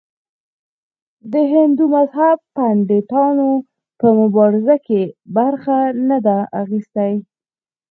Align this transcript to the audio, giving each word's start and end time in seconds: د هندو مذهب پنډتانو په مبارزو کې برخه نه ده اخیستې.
د 1.31 1.33
هندو 1.51 1.83
مذهب 1.95 2.37
پنډتانو 2.55 3.49
په 3.99 4.07
مبارزو 4.19 4.75
کې 4.87 5.01
برخه 5.37 5.77
نه 6.09 6.17
ده 6.25 6.37
اخیستې. 6.61 7.11